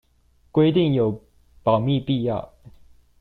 [0.51, 1.23] 規定有
[1.61, 2.51] 保密必要